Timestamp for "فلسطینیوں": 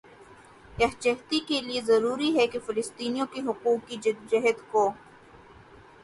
2.59-3.25